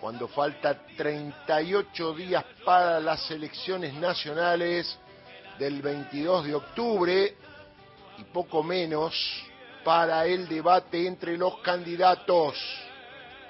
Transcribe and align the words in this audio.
cuando 0.00 0.28
falta 0.28 0.86
38 0.96 2.14
días 2.14 2.44
para 2.64 3.00
las 3.00 3.30
elecciones 3.30 3.94
nacionales 3.94 4.98
del 5.58 5.82
22 5.82 6.46
de 6.46 6.54
octubre 6.54 7.36
y 8.18 8.24
poco 8.24 8.62
menos 8.62 9.14
para 9.84 10.26
el 10.26 10.48
debate 10.48 11.06
entre 11.06 11.36
los 11.36 11.58
candidatos. 11.60 12.56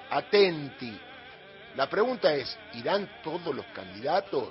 Atenti. 0.09 0.99
La 1.75 1.87
pregunta 1.87 2.33
es, 2.33 2.57
¿irán 2.73 3.09
todos 3.23 3.53
los 3.53 3.65
candidatos? 3.67 4.49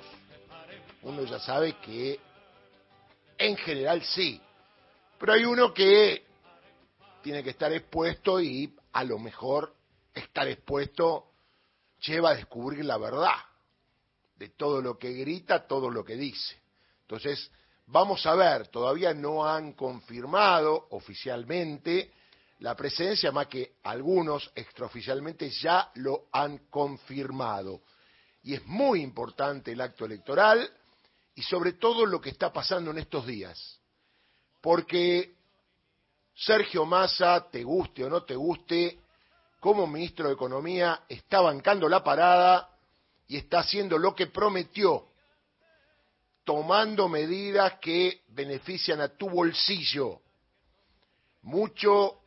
Uno 1.01 1.23
ya 1.23 1.39
sabe 1.39 1.73
que 1.81 2.19
en 3.37 3.57
general 3.57 4.01
sí, 4.03 4.41
pero 5.17 5.33
hay 5.33 5.43
uno 5.45 5.73
que 5.73 6.23
tiene 7.21 7.43
que 7.43 7.49
estar 7.49 7.71
expuesto 7.73 8.39
y 8.39 8.73
a 8.93 9.03
lo 9.03 9.19
mejor 9.19 9.73
estar 10.13 10.47
expuesto 10.47 11.28
lleva 12.01 12.31
a 12.31 12.35
descubrir 12.35 12.85
la 12.85 12.97
verdad 12.97 13.35
de 14.35 14.49
todo 14.49 14.81
lo 14.81 14.97
que 14.97 15.13
grita, 15.13 15.67
todo 15.67 15.89
lo 15.89 16.03
que 16.03 16.15
dice. 16.15 16.57
Entonces, 17.01 17.51
vamos 17.87 18.25
a 18.25 18.35
ver, 18.35 18.67
todavía 18.69 19.13
no 19.13 19.45
han 19.45 19.73
confirmado 19.73 20.87
oficialmente 20.91 22.13
la 22.59 22.75
presencia, 22.75 23.31
más 23.31 23.47
que 23.47 23.75
algunos 23.83 24.51
extraoficialmente 24.55 25.49
ya 25.49 25.91
lo 25.95 26.27
han 26.31 26.69
confirmado. 26.69 27.81
Y 28.43 28.53
es 28.53 28.65
muy 28.65 29.01
importante 29.01 29.71
el 29.71 29.81
acto 29.81 30.05
electoral 30.05 30.69
y 31.35 31.41
sobre 31.41 31.73
todo 31.73 32.05
lo 32.05 32.19
que 32.19 32.29
está 32.29 32.51
pasando 32.51 32.91
en 32.91 32.99
estos 32.99 33.25
días. 33.25 33.79
Porque 34.61 35.35
Sergio 36.35 36.85
Massa, 36.85 37.49
te 37.49 37.63
guste 37.63 38.05
o 38.05 38.09
no 38.09 38.23
te 38.23 38.35
guste, 38.35 38.99
como 39.59 39.87
ministro 39.87 40.27
de 40.27 40.33
Economía 40.33 41.03
está 41.09 41.41
bancando 41.41 41.89
la 41.89 42.03
parada 42.03 42.69
y 43.27 43.37
está 43.37 43.59
haciendo 43.59 43.97
lo 43.97 44.15
que 44.15 44.27
prometió, 44.27 45.07
tomando 46.43 47.07
medidas 47.09 47.73
que 47.79 48.23
benefician 48.29 49.01
a 49.01 49.09
tu 49.09 49.29
bolsillo. 49.29 50.21
Mucho, 51.43 52.21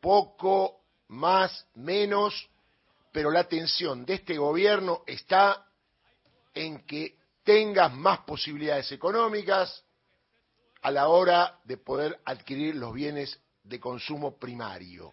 poco, 0.00 0.80
más, 1.08 1.66
menos, 1.74 2.48
pero 3.12 3.30
la 3.30 3.40
atención 3.40 4.04
de 4.06 4.14
este 4.14 4.38
gobierno 4.38 5.02
está 5.06 5.66
en 6.54 6.86
que 6.86 7.16
tengas 7.42 7.92
más 7.92 8.20
posibilidades 8.20 8.92
económicas 8.92 9.84
a 10.82 10.90
la 10.90 11.08
hora 11.08 11.58
de 11.64 11.76
poder 11.76 12.20
adquirir 12.24 12.76
los 12.76 12.94
bienes 12.94 13.38
de 13.64 13.78
consumo 13.80 14.36
primario. 14.38 15.12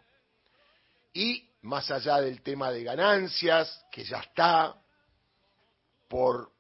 Y 1.18 1.50
más 1.64 1.90
allá 1.90 2.22
del 2.22 2.44
tema 2.44 2.70
de 2.72 2.84
ganancias, 2.84 3.84
que 3.92 4.04
ya 4.04 4.20
está 4.20 4.76
por 6.08 6.52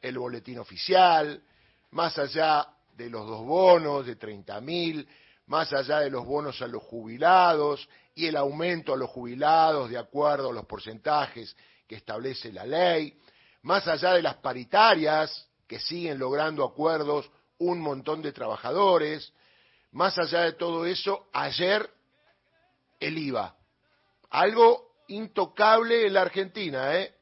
el 0.00 0.18
boletín 0.18 0.60
oficial, 0.60 1.42
más 1.90 2.16
allá 2.16 2.66
de 2.94 3.10
los 3.10 3.26
dos 3.26 3.44
bonos 3.44 4.06
de 4.06 4.16
30 4.16 4.62
mil, 4.62 5.06
más 5.44 5.74
allá 5.74 5.98
de 5.98 6.08
los 6.08 6.24
bonos 6.24 6.62
a 6.62 6.68
los 6.68 6.82
jubilados 6.84 7.86
y 8.14 8.28
el 8.28 8.36
aumento 8.36 8.94
a 8.94 8.96
los 8.96 9.10
jubilados 9.10 9.90
de 9.90 9.98
acuerdo 9.98 10.48
a 10.48 10.54
los 10.54 10.64
porcentajes 10.64 11.54
que 11.86 11.96
establece 11.96 12.50
la 12.50 12.64
ley, 12.64 13.20
más 13.60 13.86
allá 13.88 14.14
de 14.14 14.22
las 14.22 14.36
paritarias 14.36 15.50
que 15.66 15.78
siguen 15.78 16.18
logrando 16.18 16.64
acuerdos 16.64 17.30
un 17.58 17.78
montón 17.78 18.22
de 18.22 18.32
trabajadores, 18.32 19.34
más 19.90 20.18
allá 20.18 20.44
de 20.44 20.54
todo 20.54 20.86
eso, 20.86 21.28
ayer 21.34 21.90
el 22.98 23.18
IVA 23.18 23.58
algo 24.32 24.94
intocable 25.08 26.06
en 26.06 26.14
la 26.14 26.22
Argentina, 26.22 26.96
¿eh? 26.96 27.14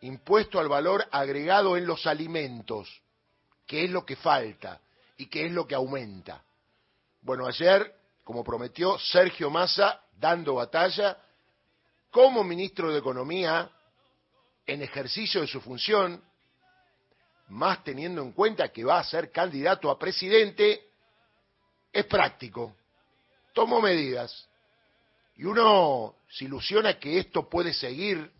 Impuesto 0.00 0.58
al 0.58 0.68
valor 0.68 1.06
agregado 1.12 1.76
en 1.76 1.86
los 1.86 2.06
alimentos, 2.08 3.02
que 3.66 3.84
es 3.84 3.90
lo 3.90 4.04
que 4.04 4.16
falta 4.16 4.80
y 5.16 5.26
que 5.26 5.46
es 5.46 5.52
lo 5.52 5.64
que 5.64 5.76
aumenta. 5.76 6.42
Bueno, 7.20 7.46
ayer, 7.46 7.94
como 8.24 8.42
prometió 8.42 8.98
Sergio 8.98 9.48
Massa, 9.48 10.02
dando 10.18 10.54
batalla 10.54 11.16
como 12.10 12.42
ministro 12.42 12.90
de 12.90 12.98
Economía 12.98 13.70
en 14.66 14.82
ejercicio 14.82 15.40
de 15.40 15.46
su 15.46 15.60
función, 15.60 16.20
más 17.48 17.84
teniendo 17.84 18.22
en 18.22 18.32
cuenta 18.32 18.72
que 18.72 18.84
va 18.84 18.98
a 18.98 19.04
ser 19.04 19.30
candidato 19.30 19.88
a 19.88 19.98
presidente, 20.00 20.84
es 21.92 22.04
práctico. 22.06 22.74
Tomó 23.52 23.80
medidas 23.80 24.48
y 25.42 25.44
uno 25.44 26.18
se 26.30 26.44
ilusiona 26.44 27.00
que 27.00 27.18
esto 27.18 27.48
puede 27.48 27.74
seguir 27.74 28.30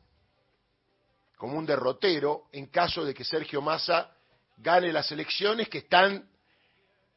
como 1.37 1.59
un 1.59 1.67
derrotero 1.67 2.45
en 2.53 2.67
caso 2.67 3.05
de 3.05 3.13
que 3.13 3.25
Sergio 3.25 3.61
Massa 3.61 4.15
gane 4.59 4.93
las 4.93 5.11
elecciones 5.11 5.69
que 5.69 5.79
están 5.79 6.31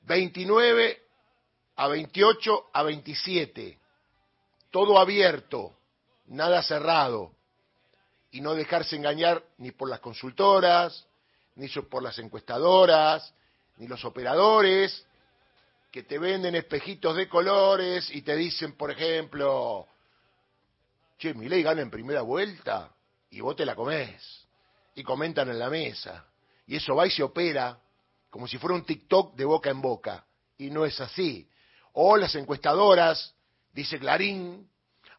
29 0.07 1.03
a 1.75 1.88
28 1.88 2.69
a 2.73 2.81
27. 2.81 3.78
Todo 4.72 4.97
abierto, 4.97 5.78
nada 6.25 6.63
cerrado. 6.63 7.34
Y 8.31 8.41
no 8.41 8.56
dejarse 8.56 8.96
engañar 8.96 9.44
ni 9.59 9.69
por 9.69 9.88
las 9.88 10.00
consultoras, 10.00 11.06
ni 11.53 11.67
por 11.67 12.02
las 12.02 12.17
encuestadoras, 12.17 13.35
ni 13.78 13.88
los 13.88 14.03
operadores, 14.03 15.06
que 15.96 16.04
te 16.04 16.20
venden 16.20 16.56
espejitos 16.56 17.16
de 17.16 17.30
colores 17.30 18.14
y 18.14 18.22
te 18.22 18.36
dicen, 18.36 18.74
por 18.74 18.92
ejemplo, 18.92 19.88
che, 21.18 21.34
mi 21.34 21.48
ley 21.48 21.64
gana 21.64 21.82
en 21.82 21.90
primera 21.90 22.22
vuelta 22.22 22.94
y 23.30 23.40
vos 23.40 23.56
te 23.56 23.66
la 23.66 23.76
comés. 23.76 24.46
Y 24.94 25.04
comentan 25.04 25.48
en 25.48 25.58
la 25.58 25.70
mesa. 25.70 26.26
Y 26.68 26.76
eso 26.76 26.98
va 26.98 27.08
y 27.08 27.12
se 27.12 27.24
opera 27.24 27.80
como 28.30 28.46
si 28.46 28.58
fuera 28.58 28.76
un 28.76 28.84
TikTok 28.84 29.38
de 29.38 29.46
boca 29.46 29.70
en 29.70 29.82
boca. 29.82 30.26
Y 30.58 30.70
no 30.70 30.84
es 30.84 31.00
así. 31.00 31.48
O 31.94 32.18
las 32.18 32.36
encuestadoras, 32.36 33.34
dice 33.72 33.98
Clarín, 33.98 34.70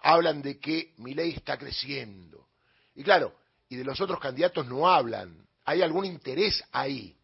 hablan 0.03 0.43
de 0.43 0.61
que 0.61 0.93
mi 0.99 1.15
ley 1.15 1.31
está 1.31 1.57
creciendo. 1.57 2.49
Y 2.95 3.03
claro, 3.03 3.35
y 3.71 3.77
de 3.77 3.85
los 3.85 3.99
otros 4.03 4.21
candidatos 4.21 4.67
no 4.67 4.87
hablan. 4.87 5.49
Hay 5.65 5.81
algún 5.81 6.05
interés 6.05 6.63
ahí. 6.71 7.17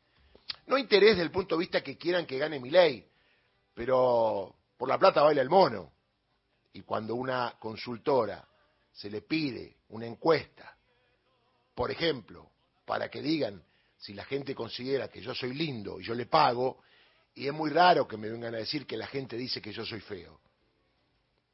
No 0.66 0.78
interés 0.78 1.10
desde 1.10 1.24
el 1.24 1.30
punto 1.30 1.54
de 1.54 1.60
vista 1.60 1.82
que 1.82 1.98
quieran 1.98 2.24
que 2.24 2.38
gane 2.38 2.58
mi 2.58 2.70
ley, 2.70 3.11
pero 3.74 4.54
por 4.76 4.88
la 4.88 4.98
plata 4.98 5.22
baila 5.22 5.42
el 5.42 5.50
mono. 5.50 5.92
Y 6.72 6.82
cuando 6.82 7.14
una 7.14 7.56
consultora 7.58 8.46
se 8.92 9.10
le 9.10 9.22
pide 9.22 9.76
una 9.90 10.06
encuesta, 10.06 10.76
por 11.74 11.90
ejemplo, 11.90 12.50
para 12.84 13.08
que 13.08 13.22
digan 13.22 13.62
si 13.98 14.14
la 14.14 14.24
gente 14.24 14.54
considera 14.54 15.08
que 15.08 15.20
yo 15.20 15.34
soy 15.34 15.54
lindo 15.54 16.00
y 16.00 16.04
yo 16.04 16.14
le 16.14 16.26
pago, 16.26 16.80
y 17.34 17.46
es 17.46 17.52
muy 17.52 17.70
raro 17.70 18.06
que 18.06 18.16
me 18.16 18.28
vengan 18.28 18.54
a 18.54 18.58
decir 18.58 18.86
que 18.86 18.96
la 18.96 19.06
gente 19.06 19.36
dice 19.36 19.62
que 19.62 19.72
yo 19.72 19.84
soy 19.84 20.00
feo. 20.00 20.40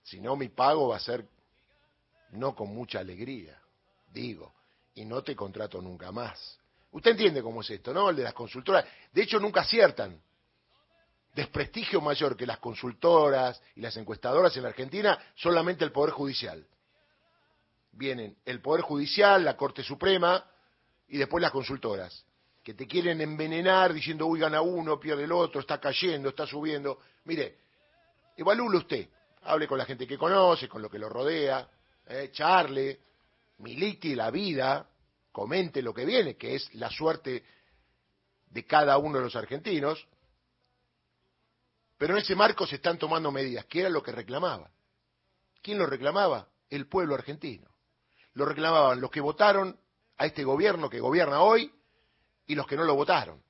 Si 0.03 0.21
no, 0.21 0.35
mi 0.37 0.49
pago 0.49 0.89
va 0.89 0.97
a 0.97 1.01
ser 1.01 1.29
no 2.31 2.55
con 2.55 2.75
mucha 2.75 3.01
alegría, 3.01 3.61
digo, 4.11 4.55
y 4.95 5.05
no 5.05 5.23
te 5.23 5.37
contrato 5.37 5.81
nunca 5.81 6.11
más. 6.11 6.59
Usted 6.91 7.13
entiende 7.13 7.43
cómo 7.43 7.61
es 7.61 7.71
esto, 7.71 7.93
¿no? 7.93 8.11
El 8.11 8.17
de 8.17 8.23
las 8.23 8.35
consultoras. 8.35 8.85
De 9.13 9.23
hecho, 9.23 9.39
nunca 9.39 9.61
aciertan 9.61 10.21
desprestigio 11.39 12.01
mayor 12.01 12.37
que 12.37 12.47
las 12.47 12.59
consultoras 12.59 13.63
y 13.77 13.81
las 13.81 13.97
encuestadoras 13.97 14.57
en 14.57 14.65
la 14.65 14.71
Argentina 14.71 15.17
solamente 15.37 15.85
el 15.85 15.93
Poder 15.93 16.13
Judicial. 16.13 16.67
Vienen 17.93 18.37
el 18.45 18.61
Poder 18.61 18.83
Judicial, 18.83 19.45
la 19.45 19.57
Corte 19.57 19.85
Suprema 19.85 20.45
y 21.09 21.17
después 21.17 21.41
las 21.41 21.53
consultoras, 21.53 22.25
que 22.63 22.75
te 22.75 22.87
quieren 22.87 23.21
envenenar 23.21 23.95
diciendo, 23.95 24.27
uy, 24.27 24.41
gana 24.41 24.61
uno, 24.61 24.99
pierde 24.99 25.25
el 25.25 25.33
otro, 25.33 25.61
está 25.61 25.81
cayendo, 25.81 26.29
está 26.29 26.45
subiendo. 26.45 26.99
Mire, 27.25 27.59
evalúle 28.37 28.79
usted, 28.79 29.09
hable 29.43 29.69
con 29.69 29.79
la 29.79 29.85
gente 29.85 30.07
que 30.07 30.19
conoce, 30.19 30.69
con 30.69 30.83
lo 30.83 30.91
que 30.91 30.99
lo 30.99 31.09
rodea, 31.09 31.69
eh, 32.09 32.31
charle, 32.33 32.99
milite 33.59 34.15
la 34.17 34.31
vida, 34.33 34.89
comente 35.31 35.83
lo 35.83 35.95
que 35.95 36.05
viene, 36.05 36.37
que 36.37 36.57
es 36.57 36.75
la 36.75 36.91
suerte 36.91 37.45
de 38.51 38.67
cada 38.67 38.99
uno 38.99 39.19
de 39.19 39.25
los 39.25 39.37
argentinos, 39.37 40.05
pero 41.99 42.15
en 42.15 42.23
ese 42.23 42.37
marco 42.37 42.67
se 42.67 42.77
están 42.77 42.97
tomando 42.97 43.31
medidas, 43.33 43.67
que 43.67 43.81
era 43.81 43.91
lo 43.91 44.03
que 44.03 44.13
reclamaba. 44.13 44.71
¿Quién 45.61 45.79
lo 45.79 45.87
reclamaba? 45.87 46.49
El 46.71 46.89
pueblo 46.89 47.15
argentino. 47.15 47.69
Lo 48.35 48.45
reclamaban 48.45 49.01
los 49.01 49.11
que 49.11 49.21
votaron 49.21 49.79
a 50.17 50.27
este 50.27 50.45
gobierno 50.45 50.89
que 50.89 51.01
gobierna 51.01 51.41
hoy 51.41 51.73
y 52.47 52.55
los 52.55 52.67
que 52.67 52.77
no 52.77 52.85
lo 52.85 52.95
votaron. 52.95 53.43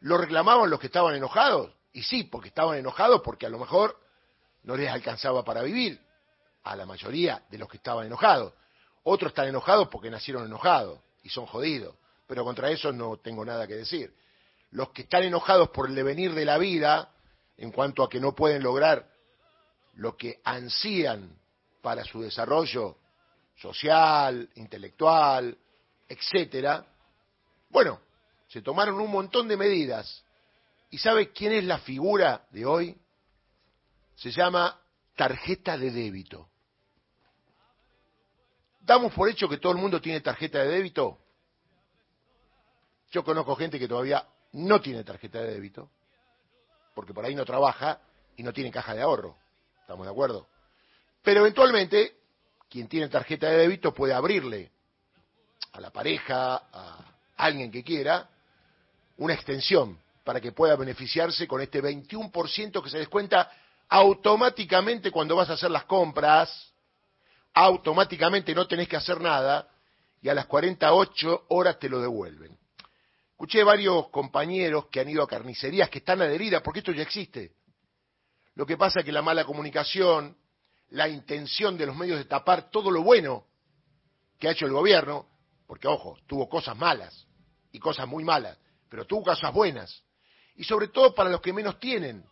Lo 0.00 0.18
reclamaban 0.18 0.68
los 0.68 0.78
que 0.78 0.86
estaban 0.86 1.14
enojados, 1.14 1.72
y 1.92 2.02
sí, 2.02 2.24
porque 2.24 2.48
estaban 2.48 2.76
enojados 2.78 3.22
porque 3.22 3.46
a 3.46 3.50
lo 3.50 3.58
mejor 3.58 3.98
no 4.64 4.76
les 4.76 4.90
alcanzaba 4.90 5.44
para 5.44 5.62
vivir, 5.62 6.00
a 6.64 6.76
la 6.76 6.86
mayoría 6.86 7.42
de 7.50 7.58
los 7.58 7.68
que 7.68 7.78
estaban 7.78 8.06
enojados. 8.06 8.52
Otros 9.04 9.30
están 9.30 9.48
enojados 9.48 9.88
porque 9.88 10.10
nacieron 10.10 10.44
enojados 10.44 11.00
y 11.22 11.28
son 11.28 11.46
jodidos, 11.46 11.96
pero 12.26 12.44
contra 12.44 12.70
eso 12.70 12.92
no 12.92 13.16
tengo 13.16 13.44
nada 13.44 13.66
que 13.66 13.74
decir. 13.74 14.14
Los 14.70 14.90
que 14.90 15.02
están 15.02 15.22
enojados 15.22 15.70
por 15.70 15.88
el 15.88 15.94
devenir 15.94 16.34
de 16.34 16.44
la 16.44 16.58
vida, 16.58 17.11
en 17.56 17.70
cuanto 17.70 18.02
a 18.02 18.08
que 18.08 18.20
no 18.20 18.34
pueden 18.34 18.62
lograr 18.62 19.08
lo 19.94 20.16
que 20.16 20.40
ansían 20.44 21.38
para 21.80 22.04
su 22.04 22.22
desarrollo 22.22 22.96
social, 23.56 24.48
intelectual, 24.54 25.56
etcétera. 26.08 26.84
Bueno, 27.70 28.00
se 28.48 28.62
tomaron 28.62 29.00
un 29.00 29.10
montón 29.10 29.48
de 29.48 29.56
medidas. 29.56 30.24
¿Y 30.90 30.98
sabe 30.98 31.30
quién 31.30 31.52
es 31.52 31.64
la 31.64 31.78
figura 31.78 32.46
de 32.50 32.66
hoy? 32.66 32.96
Se 34.16 34.30
llama 34.30 34.78
tarjeta 35.16 35.78
de 35.78 35.90
débito. 35.90 36.48
¿Damos 38.80 39.12
por 39.12 39.28
hecho 39.28 39.48
que 39.48 39.58
todo 39.58 39.72
el 39.72 39.78
mundo 39.78 40.00
tiene 40.00 40.20
tarjeta 40.20 40.58
de 40.58 40.68
débito? 40.68 41.18
Yo 43.10 43.24
conozco 43.24 43.54
gente 43.56 43.78
que 43.78 43.88
todavía 43.88 44.26
no 44.52 44.80
tiene 44.80 45.04
tarjeta 45.04 45.40
de 45.40 45.52
débito, 45.52 45.90
porque 46.94 47.14
por 47.14 47.24
ahí 47.24 47.34
no 47.34 47.44
trabaja 47.44 48.00
y 48.36 48.42
no 48.42 48.52
tiene 48.52 48.70
caja 48.70 48.94
de 48.94 49.02
ahorro. 49.02 49.36
¿Estamos 49.80 50.06
de 50.06 50.12
acuerdo? 50.12 50.48
Pero 51.22 51.40
eventualmente, 51.40 52.16
quien 52.68 52.88
tiene 52.88 53.08
tarjeta 53.08 53.48
de 53.48 53.58
débito 53.58 53.92
puede 53.92 54.14
abrirle 54.14 54.70
a 55.72 55.80
la 55.80 55.90
pareja, 55.90 56.62
a 56.72 57.04
alguien 57.36 57.70
que 57.70 57.82
quiera, 57.82 58.28
una 59.18 59.34
extensión 59.34 59.98
para 60.24 60.40
que 60.40 60.52
pueda 60.52 60.76
beneficiarse 60.76 61.46
con 61.46 61.60
este 61.60 61.82
21% 61.82 62.82
que 62.82 62.90
se 62.90 62.98
descuenta 62.98 63.50
automáticamente 63.88 65.10
cuando 65.10 65.36
vas 65.36 65.50
a 65.50 65.54
hacer 65.54 65.70
las 65.70 65.84
compras, 65.84 66.72
automáticamente 67.54 68.54
no 68.54 68.66
tenés 68.66 68.88
que 68.88 68.96
hacer 68.96 69.20
nada 69.20 69.68
y 70.22 70.28
a 70.28 70.34
las 70.34 70.46
48 70.46 71.46
horas 71.48 71.78
te 71.78 71.88
lo 71.88 72.00
devuelven. 72.00 72.56
Escuché 73.42 73.64
varios 73.64 74.08
compañeros 74.10 74.86
que 74.86 75.00
han 75.00 75.08
ido 75.08 75.20
a 75.20 75.26
carnicerías 75.26 75.90
que 75.90 75.98
están 75.98 76.22
adheridas, 76.22 76.62
porque 76.62 76.78
esto 76.78 76.92
ya 76.92 77.02
existe. 77.02 77.56
Lo 78.54 78.64
que 78.64 78.76
pasa 78.76 79.00
es 79.00 79.04
que 79.04 79.10
la 79.10 79.20
mala 79.20 79.44
comunicación, 79.44 80.36
la 80.90 81.08
intención 81.08 81.76
de 81.76 81.86
los 81.86 81.96
medios 81.96 82.18
de 82.18 82.26
tapar 82.26 82.70
todo 82.70 82.88
lo 82.88 83.02
bueno 83.02 83.48
que 84.38 84.46
ha 84.46 84.52
hecho 84.52 84.66
el 84.66 84.70
gobierno, 84.70 85.26
porque 85.66 85.88
ojo, 85.88 86.18
tuvo 86.28 86.48
cosas 86.48 86.76
malas 86.76 87.26
y 87.72 87.80
cosas 87.80 88.06
muy 88.06 88.22
malas, 88.22 88.56
pero 88.88 89.08
tuvo 89.08 89.24
cosas 89.24 89.52
buenas, 89.52 90.04
y 90.54 90.62
sobre 90.62 90.86
todo 90.86 91.12
para 91.12 91.28
los 91.28 91.40
que 91.40 91.52
menos 91.52 91.80
tienen, 91.80 92.24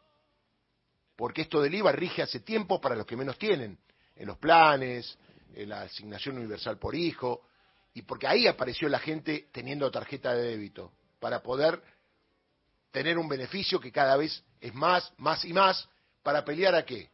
porque 1.16 1.42
esto 1.42 1.60
del 1.60 1.74
IVA 1.74 1.90
rige 1.90 2.22
hace 2.22 2.38
tiempo 2.38 2.80
para 2.80 2.94
los 2.94 3.04
que 3.04 3.16
menos 3.16 3.36
tienen, 3.36 3.80
en 4.14 4.28
los 4.28 4.38
planes, 4.38 5.18
en 5.54 5.70
la 5.70 5.82
asignación 5.82 6.36
universal 6.38 6.78
por 6.78 6.94
hijo, 6.94 7.48
y 7.94 8.02
porque 8.02 8.28
ahí 8.28 8.46
apareció 8.46 8.88
la 8.88 9.00
gente 9.00 9.48
teniendo 9.50 9.90
tarjeta 9.90 10.36
de 10.36 10.50
débito, 10.50 10.92
para 11.20 11.42
poder 11.42 11.80
tener 12.90 13.18
un 13.18 13.28
beneficio 13.28 13.78
que 13.78 13.92
cada 13.92 14.16
vez 14.16 14.42
es 14.60 14.74
más, 14.74 15.12
más 15.18 15.44
y 15.44 15.52
más, 15.52 15.88
para 16.22 16.44
pelear 16.44 16.74
a 16.74 16.84
qué? 16.84 17.10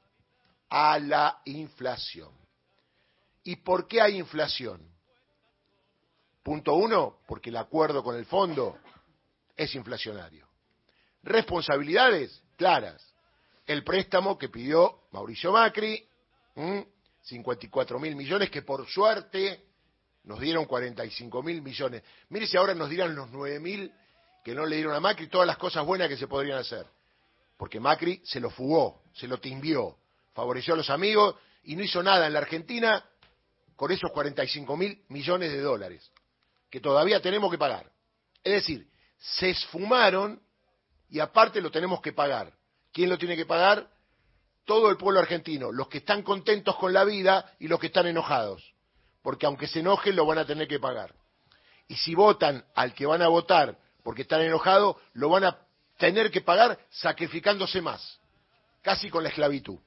A 0.71 0.99
la 0.99 1.41
inflación. 1.45 2.33
¿Y 3.45 3.57
por 3.57 3.87
qué 3.87 4.01
hay 4.01 4.19
inflación? 4.19 4.81
Punto 6.43 6.75
uno, 6.75 7.19
porque 7.27 7.51
el 7.51 7.57
acuerdo 7.57 8.03
con 8.03 8.17
el 8.17 8.25
fondo 8.25 8.79
es 9.57 9.75
inflacionario. 9.75 10.49
Responsabilidades 11.23 12.43
claras. 12.57 13.03
El 13.67 13.83
préstamo 13.83 14.39
que 14.39 14.49
pidió 14.49 15.03
Mauricio 15.11 15.53
Macri, 15.53 16.09
54 17.23 17.99
mil 17.99 18.15
millones, 18.15 18.51
que 18.51 18.63
por 18.63 18.87
suerte 18.87 19.66
nos 20.27 20.41
dieron 20.41 20.67
45 20.67 21.43
mil 21.43 21.63
millones. 21.63 22.03
Mire 22.29 22.47
si 22.47 22.57
ahora 22.57 22.75
nos 22.75 22.91
dirán 22.91 23.15
los 23.15 23.31
9 23.31 23.61
mil 23.61 23.93
que 24.45 24.55
no 24.55 24.67
le 24.67 24.77
dieron 24.77 24.95
a 24.95 25.01
Macri 25.01 25.29
todas 25.29 25.47
las 25.47 25.57
cosas 25.57 25.87
buenas 25.87 26.09
que 26.09 26.17
se 26.17 26.27
podrían 26.27 26.59
hacer. 26.59 26.87
Porque 27.57 27.81
Macri 27.81 28.21
se 28.25 28.41
lo 28.41 28.51
fugó, 28.51 29.03
se 29.15 29.27
lo 29.27 29.39
timbió, 29.39 29.97
favoreció 30.35 30.75
a 30.75 30.77
los 30.77 30.91
amigos 30.91 31.37
y 31.65 31.75
no 31.75 31.83
hizo 31.83 32.03
nada 32.03 32.27
en 32.27 32.33
la 32.33 32.41
Argentina 32.41 33.05
con 33.77 33.91
esos 33.93 34.11
45 34.13 34.77
mil 34.77 35.03
millones 35.09 35.53
de 35.53 35.61
dólares 35.61 36.11
que 36.71 36.81
todavía 36.81 37.23
tenemos 37.23 37.51
que 37.51 37.59
pagar. 37.59 37.91
Es 38.43 38.53
decir, 38.53 38.89
se 39.19 39.51
esfumaron 39.51 40.43
y 41.09 41.21
aparte 41.21 41.61
lo 41.61 41.71
tenemos 41.71 42.01
que 42.01 42.13
pagar. 42.13 42.53
¿Quién 42.93 43.11
lo 43.11 43.19
tiene 43.19 43.37
que 43.37 43.47
pagar? 43.47 43.89
Todo 44.65 44.91
el 44.91 44.97
pueblo 44.97 45.21
argentino, 45.21 45.71
los 45.71 45.89
que 45.89 45.99
están 45.99 46.23
contentos 46.23 46.75
con 46.77 46.93
la 46.93 47.05
vida 47.05 47.55
y 47.61 47.69
los 47.69 47.79
que 47.79 47.87
están 47.87 48.07
enojados, 48.09 48.75
porque 49.27 49.45
aunque 49.45 49.67
se 49.67 49.81
enojen 49.81 50.15
lo 50.15 50.25
van 50.25 50.39
a 50.39 50.47
tener 50.47 50.69
que 50.69 50.79
pagar. 50.79 51.13
Y 51.89 51.97
si 51.97 52.15
votan 52.15 52.65
al 52.77 52.95
que 52.95 53.07
van 53.07 53.23
a 53.23 53.27
votar 53.27 53.77
porque 54.05 54.23
están 54.23 54.41
enojados, 54.41 54.99
lo 55.15 55.29
van 55.29 55.43
a 55.43 55.59
tener 55.99 56.31
que 56.31 56.43
pagar 56.43 56.79
sacrificándose 56.91 57.83
más, 57.83 58.21
casi 58.83 59.11
con 59.11 59.25
la 59.25 59.31
esclavitud. 59.31 59.81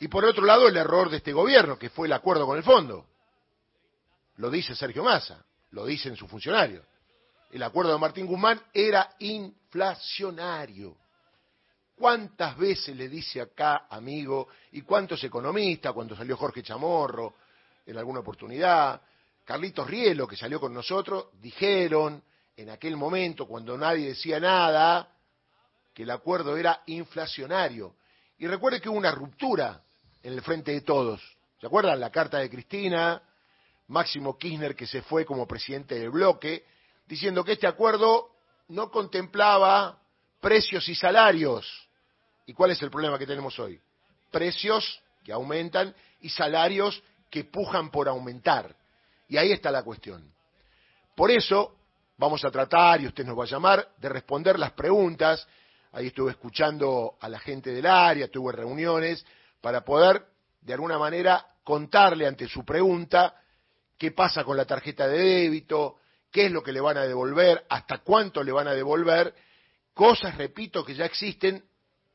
Y 0.00 0.08
por 0.08 0.24
otro 0.24 0.46
lado, 0.46 0.66
el 0.66 0.78
error 0.78 1.10
de 1.10 1.18
este 1.18 1.34
gobierno, 1.34 1.78
que 1.78 1.90
fue 1.90 2.06
el 2.06 2.12
acuerdo 2.14 2.46
con 2.46 2.56
el 2.56 2.64
fondo. 2.64 3.04
Lo 4.36 4.48
dice 4.48 4.74
Sergio 4.74 5.04
Massa, 5.04 5.44
lo 5.72 5.84
dicen 5.84 6.16
sus 6.16 6.30
funcionarios. 6.30 6.86
El 7.50 7.64
acuerdo 7.64 7.92
de 7.92 7.98
Martín 7.98 8.24
Guzmán 8.24 8.62
era 8.72 9.14
inflacionario. 9.18 10.96
¿Cuántas 11.96 12.56
veces 12.56 12.96
le 12.96 13.08
dice 13.08 13.40
acá, 13.40 13.86
amigo, 13.88 14.48
y 14.72 14.82
cuántos 14.82 15.22
economistas, 15.22 15.92
cuando 15.92 16.16
salió 16.16 16.36
Jorge 16.36 16.62
Chamorro 16.62 17.34
en 17.86 17.96
alguna 17.96 18.20
oportunidad, 18.20 19.00
Carlitos 19.44 19.86
Rielo, 19.86 20.26
que 20.26 20.36
salió 20.36 20.58
con 20.58 20.74
nosotros, 20.74 21.26
dijeron 21.40 22.22
en 22.56 22.70
aquel 22.70 22.96
momento, 22.96 23.46
cuando 23.46 23.76
nadie 23.76 24.08
decía 24.08 24.40
nada, 24.40 25.08
que 25.92 26.02
el 26.02 26.10
acuerdo 26.10 26.56
era 26.56 26.82
inflacionario. 26.86 27.94
Y 28.38 28.46
recuerde 28.46 28.80
que 28.80 28.88
hubo 28.88 28.98
una 28.98 29.12
ruptura 29.12 29.82
en 30.22 30.32
el 30.32 30.42
frente 30.42 30.72
de 30.72 30.80
todos. 30.80 31.20
¿Se 31.60 31.66
acuerdan? 31.66 32.00
La 32.00 32.10
carta 32.10 32.38
de 32.38 32.50
Cristina, 32.50 33.22
Máximo 33.88 34.36
Kirchner 34.36 34.74
que 34.74 34.86
se 34.86 35.02
fue 35.02 35.24
como 35.24 35.46
presidente 35.46 35.98
del 35.98 36.10
bloque, 36.10 36.64
diciendo 37.06 37.44
que 37.44 37.52
este 37.52 37.66
acuerdo 37.66 38.30
no 38.68 38.90
contemplaba 38.90 39.98
precios 40.44 40.86
y 40.90 40.94
salarios. 40.94 41.66
¿Y 42.44 42.52
cuál 42.52 42.72
es 42.72 42.82
el 42.82 42.90
problema 42.90 43.18
que 43.18 43.26
tenemos 43.26 43.58
hoy? 43.58 43.80
Precios 44.30 45.00
que 45.24 45.32
aumentan 45.32 45.94
y 46.20 46.28
salarios 46.28 47.02
que 47.30 47.44
pujan 47.44 47.90
por 47.90 48.08
aumentar. 48.08 48.76
Y 49.26 49.38
ahí 49.38 49.52
está 49.52 49.70
la 49.70 49.82
cuestión. 49.82 50.30
Por 51.16 51.30
eso 51.30 51.78
vamos 52.18 52.44
a 52.44 52.50
tratar, 52.50 53.00
y 53.00 53.06
usted 53.06 53.24
nos 53.24 53.38
va 53.38 53.44
a 53.44 53.46
llamar, 53.46 53.88
de 53.96 54.08
responder 54.10 54.58
las 54.58 54.72
preguntas. 54.72 55.48
Ahí 55.92 56.08
estuve 56.08 56.32
escuchando 56.32 57.16
a 57.22 57.28
la 57.30 57.38
gente 57.38 57.72
del 57.72 57.86
área, 57.86 58.28
tuve 58.28 58.52
reuniones, 58.52 59.24
para 59.62 59.82
poder, 59.82 60.26
de 60.60 60.74
alguna 60.74 60.98
manera, 60.98 61.46
contarle 61.64 62.26
ante 62.26 62.48
su 62.48 62.66
pregunta 62.66 63.34
qué 63.96 64.10
pasa 64.10 64.44
con 64.44 64.58
la 64.58 64.66
tarjeta 64.66 65.08
de 65.08 65.18
débito, 65.18 66.00
qué 66.30 66.46
es 66.46 66.52
lo 66.52 66.62
que 66.62 66.72
le 66.72 66.82
van 66.82 66.98
a 66.98 67.06
devolver, 67.06 67.64
hasta 67.70 67.98
cuánto 67.98 68.42
le 68.42 68.52
van 68.52 68.68
a 68.68 68.74
devolver, 68.74 69.34
cosas, 69.94 70.36
repito, 70.36 70.84
que 70.84 70.94
ya 70.94 71.06
existen 71.06 71.64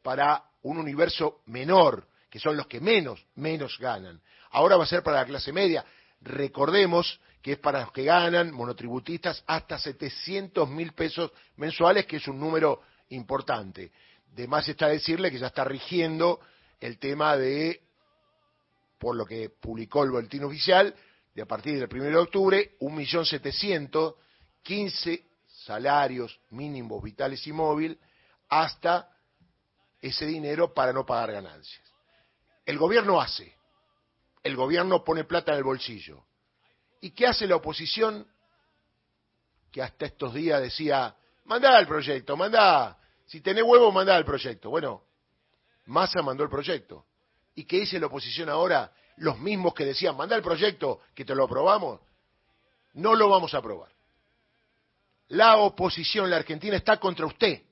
para 0.04 0.44
un 0.64 0.78
universo 0.78 1.42
menor, 1.48 2.08
que 2.30 2.40
son 2.40 2.56
los 2.56 2.68
que 2.68 2.80
menos, 2.80 3.26
menos 3.36 3.80
ganan. 3.80 4.22
Ahora 4.52 4.78
va 4.78 4.84
a 4.84 4.88
ser 4.88 5.02
para 5.02 5.22
la 5.22 5.26
clase 5.26 5.52
media. 5.52 5.84
Recordemos 6.22 7.20
que 7.42 7.54
es 7.54 7.60
para 7.60 7.80
los 7.82 7.92
que 7.92 8.04
ganan, 8.04 8.52
monotributistas, 8.52 9.44
hasta 9.48 9.80
700 9.80 10.70
mil 10.70 10.94
pesos 10.94 11.32
mensuales, 11.56 12.06
que 12.06 12.18
es 12.18 12.28
un 12.28 12.40
número 12.40 12.84
importante. 13.10 13.92
De 14.36 14.48
más 14.48 14.68
está 14.68 14.88
decirle 14.88 15.32
que 15.32 15.40
ya 15.40 15.48
está 15.48 15.64
rigiendo 15.64 16.40
el 16.80 17.00
tema 17.00 17.36
de, 17.38 17.82
por 19.00 19.16
lo 19.16 19.26
que 19.26 19.50
publicó 19.50 20.04
el 20.04 20.12
boletín 20.12 20.44
oficial, 20.44 20.94
de 21.34 21.42
a 21.42 21.46
partir 21.46 21.80
del 21.80 21.90
1 21.90 22.04
de 22.10 22.18
octubre, 22.18 22.76
1.700.015 22.80 25.24
salarios 25.70 26.40
mínimos 26.50 27.04
vitales 27.04 27.46
y 27.46 27.54
móviles 27.54 28.00
hasta 28.50 29.08
ese 30.02 30.26
dinero 30.26 30.74
para 30.74 30.92
no 30.92 31.06
pagar 31.06 31.32
ganancias. 31.32 31.86
El 32.66 32.80
gobierno 32.80 33.22
hace, 33.22 33.56
el 34.42 34.56
gobierno 34.56 35.04
pone 35.04 35.26
plata 35.26 35.52
en 35.52 35.60
el 35.60 35.64
bolsillo. 35.64 36.26
¿Y 37.02 37.12
qué 37.12 37.28
hace 37.28 37.46
la 37.46 37.58
oposición? 37.58 38.28
Que 39.72 39.84
hasta 39.84 40.08
estos 40.08 40.34
días 40.34 40.60
decía, 40.60 41.16
mandá 41.46 41.78
el 41.78 41.86
proyecto, 41.86 42.36
mandá, 42.36 42.98
si 43.28 43.40
tenés 43.42 43.64
huevo, 43.64 43.92
mandá 43.92 44.18
el 44.18 44.26
proyecto. 44.26 44.72
Bueno, 44.72 45.04
Massa 45.86 46.24
mandó 46.24 46.44
el 46.44 46.50
proyecto. 46.50 47.06
¿Y 47.54 47.66
qué 47.66 47.82
dice 47.82 48.00
la 48.00 48.08
oposición 48.08 48.50
ahora? 48.50 48.92
Los 49.18 49.38
mismos 49.38 49.76
que 49.76 49.86
decían, 49.86 50.18
mandá 50.18 50.36
el 50.36 50.42
proyecto, 50.42 51.02
que 51.14 51.26
te 51.26 51.36
lo 51.36 51.44
aprobamos, 51.44 52.00
no 52.94 53.14
lo 53.14 53.30
vamos 53.30 53.54
a 53.54 53.60
aprobar. 53.60 53.99
La 55.30 55.58
oposición, 55.58 56.30
la 56.30 56.38
Argentina, 56.38 56.76
está 56.76 56.98
contra 56.98 57.26
usted, 57.26 57.64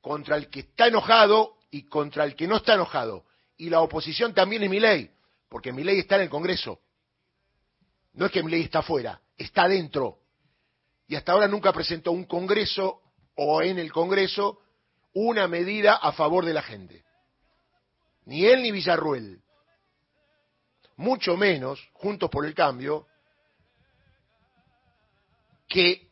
contra 0.00 0.36
el 0.36 0.48
que 0.48 0.60
está 0.60 0.86
enojado 0.86 1.58
y 1.70 1.84
contra 1.84 2.24
el 2.24 2.34
que 2.34 2.46
no 2.46 2.56
está 2.56 2.74
enojado. 2.74 3.24
Y 3.56 3.70
la 3.70 3.80
oposición 3.80 4.32
también 4.32 4.62
es 4.62 4.70
mi 4.70 4.80
ley 4.80 5.10
porque 5.54 5.72
mi 5.72 5.84
ley 5.84 6.00
está 6.00 6.16
en 6.16 6.22
el 6.22 6.30
Congreso. 6.30 6.80
No 8.14 8.26
es 8.26 8.32
que 8.32 8.42
mi 8.42 8.50
ley 8.50 8.62
está 8.62 8.80
afuera, 8.80 9.20
está 9.38 9.68
dentro. 9.68 10.18
Y 11.06 11.14
hasta 11.14 11.30
ahora 11.30 11.46
nunca 11.46 11.72
presentó 11.72 12.10
un 12.10 12.24
Congreso 12.24 13.02
o 13.36 13.62
en 13.62 13.78
el 13.78 13.92
Congreso 13.92 14.58
una 15.12 15.46
medida 15.46 15.94
a 15.94 16.10
favor 16.10 16.44
de 16.44 16.54
la 16.54 16.62
gente. 16.62 17.04
Ni 18.24 18.44
él 18.46 18.64
ni 18.64 18.72
Villarruel. 18.72 19.42
mucho 20.96 21.36
menos 21.36 21.88
Juntos 21.92 22.28
por 22.30 22.46
el 22.46 22.52
Cambio, 22.52 23.06
que 25.68 26.03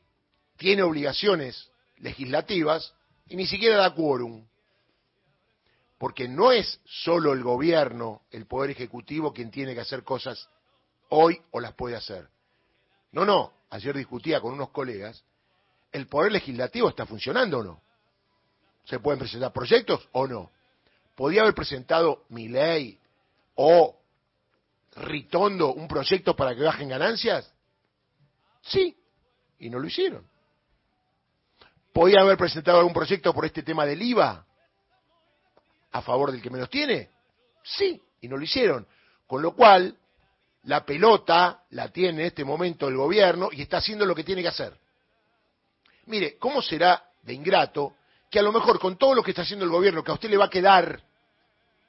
tiene 0.63 0.85
obligaciones 0.85 1.69
legislativas 1.97 2.95
y 3.27 3.35
ni 3.35 3.49
siquiera 3.49 3.79
da 3.79 3.93
quórum. 3.93 4.47
Porque 5.99 6.29
no 6.29 6.53
es 6.53 6.81
solo 6.85 7.33
el 7.33 7.43
gobierno, 7.43 8.23
el 8.31 8.47
poder 8.47 8.71
ejecutivo, 8.71 9.33
quien 9.33 9.51
tiene 9.51 9.75
que 9.75 9.81
hacer 9.81 10.05
cosas 10.05 10.49
hoy 11.09 11.41
o 11.51 11.59
las 11.59 11.75
puede 11.75 11.97
hacer. 11.97 12.29
No, 13.11 13.25
no, 13.25 13.53
ayer 13.71 13.97
discutía 13.97 14.41
con 14.41 14.53
unos 14.53 14.71
colegas, 14.71 15.25
¿el 15.91 16.07
poder 16.07 16.31
legislativo 16.31 16.89
está 16.89 17.07
funcionando 17.07 17.59
o 17.59 17.65
no? 17.65 17.83
¿Se 18.85 19.01
pueden 19.01 19.19
presentar 19.19 19.53
proyectos 19.53 20.09
o 20.13 20.29
no? 20.29 20.53
¿Podía 21.17 21.43
haber 21.43 21.55
presentado 21.55 22.25
mi 22.29 22.47
ley 22.49 23.01
o 23.57 23.99
Ritondo 24.95 25.73
un 25.73 25.89
proyecto 25.89 26.37
para 26.37 26.55
que 26.55 26.63
bajen 26.63 26.89
ganancias? 26.89 27.53
Sí, 28.63 28.97
y 29.59 29.69
no 29.69 29.81
lo 29.81 29.89
hicieron. 29.89 30.32
¿Podía 31.93 32.21
haber 32.21 32.39
presentado 32.39 32.79
algún 32.79 32.95
proyecto 32.95 33.35
por 33.35 33.45
este 33.45 33.63
tema 33.63 33.85
del 33.85 34.01
IVA 34.01 34.47
a 35.93 36.03
favor 36.03 36.33
del 36.33 36.41
que 36.41 36.51
menos 36.51 36.71
tiene? 36.71 37.11
Sí, 37.63 38.01
y 38.21 38.29
no 38.29 38.37
lo 38.37 38.45
hicieron. 38.45 38.87
Con 39.27 39.43
lo 39.43 39.55
cual, 39.55 39.97
la 40.65 40.85
pelota 40.85 41.65
la 41.71 41.89
tiene 41.89 42.23
en 42.23 42.27
este 42.29 42.45
momento 42.45 42.89
el 42.89 42.97
gobierno 42.97 43.49
y 43.53 43.63
está 43.63 43.79
haciendo 43.79 44.07
lo 44.07 44.15
que 44.15 44.25
tiene 44.25 44.43
que 44.43 44.49
hacer. 44.49 44.77
Mire, 46.07 46.37
¿cómo 46.39 46.63
será 46.63 47.05
de 47.23 47.35
ingrato 47.35 47.97
que 48.31 48.39
a 48.39 48.43
lo 48.43 48.53
mejor 48.53 48.79
con 48.79 48.97
todo 48.97 49.15
lo 49.15 49.23
que 49.23 49.33
está 49.33 49.43
haciendo 49.43 49.65
el 49.65 49.71
gobierno, 49.71 50.03
que 50.03 50.11
a 50.11 50.15
usted 50.15 50.31
le 50.31 50.39
va 50.39 50.47
a 50.47 50.51
quedar, 50.51 51.03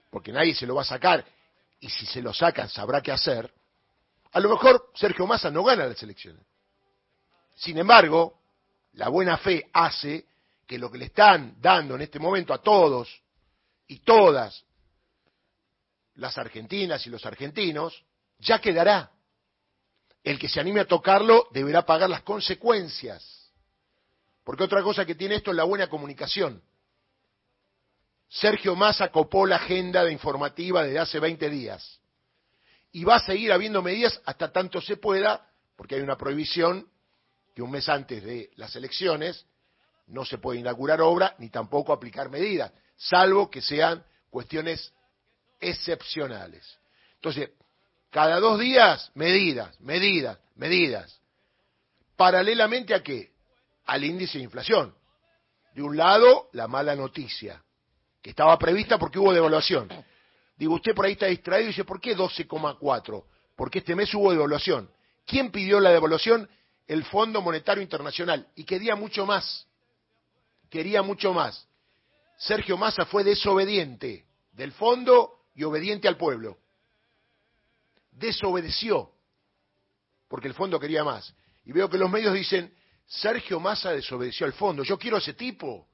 porque 0.10 0.32
nadie 0.32 0.54
se 0.54 0.68
lo 0.68 0.76
va 0.76 0.82
a 0.82 0.86
sacar, 0.86 1.26
y 1.80 1.90
si 1.90 2.06
se 2.06 2.22
lo 2.22 2.34
sacan 2.34 2.70
sabrá 2.70 3.02
qué 3.02 3.12
hacer, 3.12 3.52
a 4.34 4.40
lo 4.40 4.50
mejor 4.50 4.90
Sergio 4.94 5.26
Massa 5.26 5.50
no 5.50 5.64
gana 5.64 5.86
las 5.86 6.02
elecciones. 6.04 6.44
Sin 7.56 7.78
embargo, 7.78 8.40
la 8.94 9.10
buena 9.10 9.38
fe 9.38 9.70
hace 9.74 10.26
que 10.68 10.78
lo 10.78 10.92
que 10.92 10.98
le 10.98 11.06
están 11.06 11.56
dando 11.60 11.96
en 11.96 12.02
este 12.02 12.20
momento 12.20 12.54
a 12.54 12.62
todos 12.62 13.22
y 13.88 14.00
todas 14.00 14.64
las 16.16 16.38
argentinas 16.38 17.06
y 17.08 17.10
los 17.10 17.26
argentinos, 17.26 18.04
ya 18.40 18.60
quedará. 18.60 19.12
El 20.24 20.40
que 20.40 20.48
se 20.48 20.60
anime 20.60 20.80
a 20.80 20.88
tocarlo 20.88 21.48
deberá 21.52 21.86
pagar 21.86 22.10
las 22.10 22.22
consecuencias 22.22 23.44
porque 24.44 24.64
otra 24.64 24.84
cosa 24.84 25.06
que 25.06 25.16
tiene 25.16 25.36
esto 25.36 25.52
es 25.52 25.58
la 25.58 25.64
buena 25.64 25.88
comunicación. 25.88 26.62
Sergio 28.30 28.76
Massa 28.76 29.10
copó 29.10 29.46
la 29.46 29.58
agenda 29.58 30.04
de 30.04 30.12
informativa 30.12 30.84
desde 30.84 31.00
hace 31.00 31.20
20 31.20 31.50
días. 31.50 32.00
Y 32.92 33.04
va 33.04 33.16
a 33.16 33.26
seguir 33.26 33.52
habiendo 33.52 33.82
medidas 33.82 34.20
hasta 34.26 34.52
tanto 34.52 34.82
se 34.82 34.98
pueda, 34.98 35.48
porque 35.76 35.96
hay 35.96 36.02
una 36.02 36.18
prohibición 36.18 36.88
que 37.54 37.62
un 37.62 37.72
mes 37.72 37.88
antes 37.90 38.24
de 38.24 38.52
las 38.56 38.76
elecciones 38.76 39.46
no 40.08 40.26
se 40.26 40.38
puede 40.38 40.60
inaugurar 40.60 41.02
obra 41.02 41.36
ni 41.40 41.50
tampoco 41.50 41.94
aplicar 41.94 42.30
medidas, 42.30 42.72
salvo 42.96 43.50
que 43.50 43.62
sean 43.62 44.04
cuestiones 44.30 44.94
excepcionales. 45.60 46.66
Entonces, 47.16 47.52
cada 48.10 48.40
dos 48.40 48.60
días, 48.60 49.12
medidas, 49.16 49.80
medidas, 49.80 50.38
medidas. 50.56 51.22
Paralelamente 52.16 52.94
a 52.94 53.02
qué? 53.02 53.34
al 53.86 54.04
índice 54.04 54.38
de 54.38 54.46
inflación. 54.46 54.94
De 55.74 55.82
un 55.82 55.98
lado, 55.98 56.50
la 56.54 56.68
mala 56.68 56.96
noticia, 56.96 57.64
que 58.22 58.30
estaba 58.30 58.58
prevista 58.58 58.98
porque 58.98 59.20
hubo 59.20 59.34
devaluación. 59.34 59.90
Digo, 60.56 60.76
usted 60.76 60.94
por 60.94 61.06
ahí 61.06 61.14
está 61.14 61.26
distraído 61.28 61.66
y 61.66 61.72
dice, 61.72 61.84
¿por 61.84 62.00
qué 62.00 62.16
12,4? 62.16 63.24
Porque 63.56 63.80
este 63.80 63.96
mes 63.96 64.14
hubo 64.14 64.32
devaluación. 64.32 64.90
¿Quién 65.26 65.52
pidió 65.52 65.80
la 65.80 65.92
devaluación? 65.92 66.50
El 66.88 67.04
Fondo 67.06 67.42
Monetario 67.42 67.82
Internacional. 67.82 68.48
Y 68.56 68.64
quería 68.64 68.96
mucho 68.96 69.26
más. 69.26 69.68
Quería 70.70 71.02
mucho 71.02 71.34
más. 71.34 71.68
Sergio 72.38 72.78
Massa 72.78 73.06
fue 73.06 73.24
desobediente 73.24 74.26
del 74.52 74.72
fondo 74.72 75.46
y 75.56 75.64
obediente 75.64 76.08
al 76.08 76.18
pueblo. 76.18 76.58
Desobedeció, 78.12 79.12
porque 80.28 80.48
el 80.48 80.54
fondo 80.54 80.80
quería 80.80 81.04
más. 81.04 81.34
Y 81.66 81.72
veo 81.72 81.90
que 81.90 81.98
los 81.98 82.10
medios 82.10 82.34
dicen, 82.34 82.74
Sergio 83.06 83.60
Massa 83.60 83.92
desobedeció 83.92 84.46
al 84.46 84.54
fondo. 84.54 84.84
Yo 84.84 84.98
quiero 84.98 85.18
a 85.18 85.20
ese 85.20 85.34
tipo, 85.34 85.88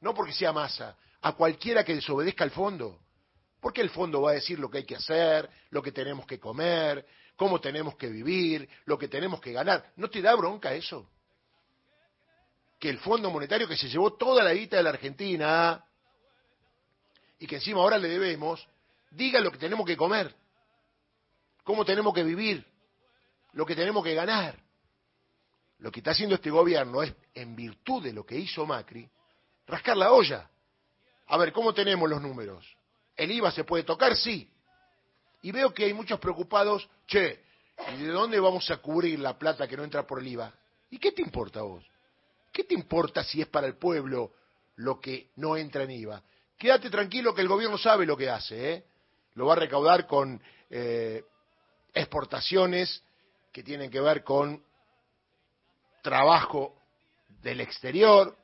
no 0.00 0.14
porque 0.14 0.32
sea 0.32 0.52
Massa, 0.52 0.96
a 1.22 1.32
cualquiera 1.32 1.84
que 1.84 1.94
desobedezca 1.94 2.44
al 2.44 2.50
fondo. 2.50 3.00
Porque 3.60 3.80
el 3.80 3.90
fondo 3.90 4.22
va 4.22 4.30
a 4.30 4.34
decir 4.34 4.58
lo 4.58 4.70
que 4.70 4.78
hay 4.78 4.84
que 4.84 4.96
hacer, 4.96 5.48
lo 5.70 5.82
que 5.82 5.92
tenemos 5.92 6.26
que 6.26 6.38
comer, 6.38 7.04
cómo 7.36 7.60
tenemos 7.60 7.96
que 7.96 8.08
vivir, 8.08 8.68
lo 8.86 8.98
que 8.98 9.08
tenemos 9.08 9.40
que 9.40 9.52
ganar. 9.52 9.92
¿No 9.96 10.08
te 10.08 10.22
da 10.22 10.34
bronca 10.34 10.74
eso? 10.74 11.08
Que 12.78 12.88
el 12.88 12.98
Fondo 12.98 13.30
Monetario 13.30 13.68
que 13.68 13.76
se 13.76 13.88
llevó 13.88 14.14
toda 14.14 14.42
la 14.42 14.52
guita 14.54 14.76
de 14.76 14.82
la 14.82 14.90
Argentina 14.90 15.84
y 17.38 17.46
que 17.46 17.56
encima 17.56 17.80
ahora 17.80 17.98
le 17.98 18.08
debemos, 18.08 18.66
diga 19.10 19.40
lo 19.40 19.52
que 19.52 19.58
tenemos 19.58 19.86
que 19.86 19.96
comer, 19.96 20.34
cómo 21.62 21.84
tenemos 21.84 22.14
que 22.14 22.24
vivir, 22.24 22.66
lo 23.52 23.64
que 23.66 23.76
tenemos 23.76 24.02
que 24.02 24.14
ganar. 24.14 24.66
Lo 25.78 25.92
que 25.92 26.00
está 26.00 26.12
haciendo 26.12 26.34
este 26.34 26.50
gobierno 26.50 27.02
es, 27.02 27.14
en 27.34 27.54
virtud 27.54 28.02
de 28.02 28.12
lo 28.14 28.24
que 28.24 28.36
hizo 28.36 28.64
Macri, 28.64 29.08
rascar 29.66 29.96
la 29.96 30.10
olla. 30.10 30.48
A 31.26 31.36
ver, 31.36 31.52
¿cómo 31.52 31.74
tenemos 31.74 32.08
los 32.08 32.22
números? 32.22 32.64
¿El 33.14 33.30
IVA 33.30 33.50
se 33.50 33.64
puede 33.64 33.82
tocar? 33.82 34.16
Sí. 34.16 34.50
Y 35.42 35.52
veo 35.52 35.72
que 35.72 35.84
hay 35.84 35.92
muchos 35.92 36.18
preocupados, 36.18 36.88
che, 37.06 37.40
¿y 37.94 38.02
de 38.02 38.08
dónde 38.08 38.40
vamos 38.40 38.70
a 38.70 38.78
cubrir 38.78 39.18
la 39.18 39.38
plata 39.38 39.68
que 39.68 39.76
no 39.76 39.84
entra 39.84 40.06
por 40.06 40.20
el 40.20 40.28
IVA? 40.28 40.52
¿Y 40.90 40.98
qué 40.98 41.12
te 41.12 41.22
importa 41.22 41.60
a 41.60 41.64
vos? 41.64 41.84
¿Qué 42.52 42.64
te 42.64 42.74
importa 42.74 43.22
si 43.22 43.40
es 43.40 43.48
para 43.48 43.66
el 43.66 43.76
pueblo 43.76 44.32
lo 44.76 45.00
que 45.00 45.30
no 45.36 45.56
entra 45.56 45.82
en 45.82 45.90
IVA? 45.90 46.22
Quédate 46.58 46.88
tranquilo 46.88 47.34
que 47.34 47.42
el 47.42 47.48
gobierno 47.48 47.76
sabe 47.76 48.06
lo 48.06 48.16
que 48.16 48.30
hace, 48.30 48.72
¿eh? 48.72 48.84
Lo 49.34 49.46
va 49.46 49.52
a 49.52 49.56
recaudar 49.56 50.06
con 50.06 50.40
eh, 50.70 51.22
exportaciones 51.92 53.02
que 53.52 53.62
tienen 53.62 53.90
que 53.90 54.00
ver 54.00 54.24
con 54.24 54.64
trabajo 56.02 56.74
del 57.42 57.60
exterior 57.60 58.36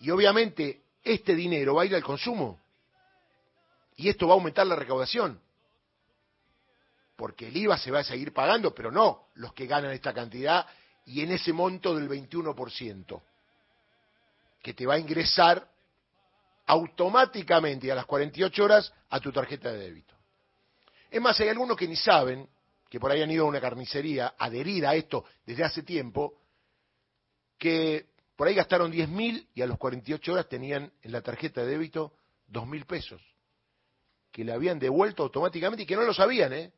y 0.00 0.10
obviamente 0.10 0.82
este 1.02 1.34
dinero 1.34 1.74
va 1.74 1.82
a 1.82 1.86
ir 1.86 1.94
al 1.94 2.02
consumo 2.02 2.60
y 3.96 4.08
esto 4.08 4.26
va 4.26 4.34
a 4.34 4.36
aumentar 4.36 4.66
la 4.66 4.76
recaudación 4.76 5.40
porque 7.22 7.46
el 7.46 7.56
IVA 7.56 7.78
se 7.78 7.92
va 7.92 8.00
a 8.00 8.02
seguir 8.02 8.32
pagando, 8.32 8.74
pero 8.74 8.90
no 8.90 9.28
los 9.34 9.52
que 9.52 9.68
ganan 9.68 9.92
esta 9.92 10.12
cantidad 10.12 10.66
y 11.06 11.20
en 11.20 11.30
ese 11.30 11.52
monto 11.52 11.94
del 11.94 12.08
21%, 12.08 13.22
que 14.60 14.74
te 14.74 14.84
va 14.84 14.94
a 14.94 14.98
ingresar 14.98 15.64
automáticamente 16.66 17.92
a 17.92 17.94
las 17.94 18.06
48 18.06 18.64
horas 18.64 18.92
a 19.08 19.20
tu 19.20 19.30
tarjeta 19.30 19.70
de 19.70 19.78
débito. 19.78 20.16
Es 21.12 21.20
más, 21.20 21.38
hay 21.38 21.48
algunos 21.48 21.76
que 21.76 21.86
ni 21.86 21.94
saben, 21.94 22.48
que 22.90 22.98
por 22.98 23.12
ahí 23.12 23.22
han 23.22 23.30
ido 23.30 23.44
a 23.44 23.48
una 23.50 23.60
carnicería 23.60 24.34
adherida 24.36 24.90
a 24.90 24.96
esto 24.96 25.24
desde 25.46 25.62
hace 25.62 25.84
tiempo, 25.84 26.40
que 27.56 28.06
por 28.34 28.48
ahí 28.48 28.54
gastaron 28.56 28.90
10 28.90 29.08
mil 29.08 29.48
y 29.54 29.62
a 29.62 29.66
los 29.68 29.78
48 29.78 30.32
horas 30.32 30.48
tenían 30.48 30.92
en 31.00 31.12
la 31.12 31.20
tarjeta 31.20 31.60
de 31.60 31.68
débito 31.68 32.14
2 32.48 32.66
mil 32.66 32.84
pesos, 32.84 33.22
que 34.32 34.42
le 34.42 34.52
habían 34.52 34.80
devuelto 34.80 35.22
automáticamente 35.22 35.84
y 35.84 35.86
que 35.86 35.94
no 35.94 36.02
lo 36.02 36.12
sabían, 36.12 36.52
¿eh? 36.52 36.72